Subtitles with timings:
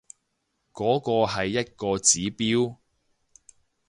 [0.73, 2.77] 嗰個係一個指標